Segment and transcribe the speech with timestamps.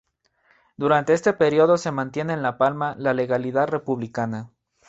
[0.77, 4.49] Durante este período se mantiene en La Palma la legalidad republicana.